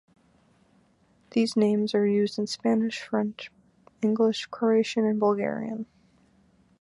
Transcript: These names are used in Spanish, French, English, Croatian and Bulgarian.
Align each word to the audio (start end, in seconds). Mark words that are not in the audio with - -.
These 1.29 1.55
names 1.55 1.93
are 1.93 2.07
used 2.07 2.39
in 2.39 2.47
Spanish, 2.47 2.99
French, 3.03 3.51
English, 4.01 4.47
Croatian 4.47 5.05
and 5.05 5.19
Bulgarian. 5.19 5.85